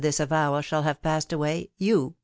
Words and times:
ibis 0.03 0.17
uvewal 0.19 0.63
shall 0.63 0.81
have 0.81 0.99
passed 1.03 1.31
away, 1.31 1.69
you. 1.77 2.15